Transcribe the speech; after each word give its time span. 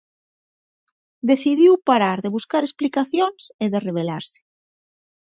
Decidiu 1.31 1.73
parar 1.89 2.17
de 2.23 2.33
buscar 2.35 2.61
explicacións 2.63 3.41
e 3.63 3.65
de 3.73 3.79
rebelarse. 3.87 4.39